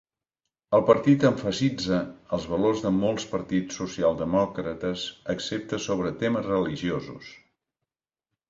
El 0.77 0.83
partit 0.85 1.25
emfasitza 1.29 1.99
els 2.37 2.47
valors 2.53 2.81
de 2.87 2.91
molts 2.95 3.27
partits 3.33 3.77
socialdemòcrates, 3.83 5.05
excepte 5.35 5.83
sobre 5.85 6.15
temes 6.25 6.53
religiosos. 6.55 7.31